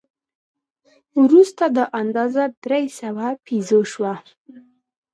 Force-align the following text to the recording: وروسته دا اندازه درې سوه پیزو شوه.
وروسته 1.23 1.63
دا 1.77 1.85
اندازه 2.01 2.43
درې 2.63 2.83
سوه 2.99 3.27
پیزو 3.45 3.79
شوه. 3.91 4.13